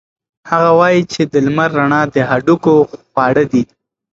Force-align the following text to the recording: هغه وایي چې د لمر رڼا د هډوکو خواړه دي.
هغه 0.51 0.71
وایي 0.79 1.01
چې 1.13 1.21
د 1.31 1.33
لمر 1.45 1.69
رڼا 1.79 2.01
د 2.13 2.17
هډوکو 2.29 2.73
خواړه 3.09 3.43
دي. 3.51 3.63